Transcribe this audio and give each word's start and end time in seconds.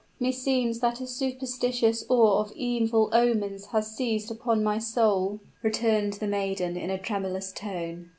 "Meseems 0.19 0.79
that 0.79 0.99
a 0.99 1.05
superstitious 1.05 2.03
awe 2.09 2.39
of 2.41 2.51
evil 2.55 3.07
omens 3.11 3.67
has 3.67 3.95
seized 3.95 4.31
upon 4.31 4.63
my 4.63 4.79
soul," 4.79 5.39
returned 5.61 6.13
the 6.13 6.25
maiden, 6.25 6.75
in 6.75 6.89
a 6.89 6.97
tremulous 6.97 7.51
tone. 7.51 8.09